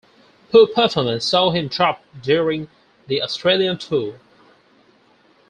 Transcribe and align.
Poor 0.51 0.65
performances 0.65 1.29
saw 1.29 1.51
him 1.51 1.67
dropped 1.67 2.23
during 2.23 2.67
the 3.05 3.21
Australian 3.21 3.77
tour. 3.77 4.19